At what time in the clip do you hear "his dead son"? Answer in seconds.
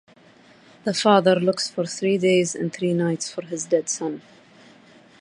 3.43-4.23